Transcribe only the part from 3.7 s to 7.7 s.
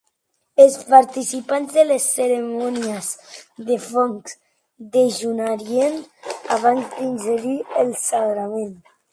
fongs dejunarien abans d'ingerir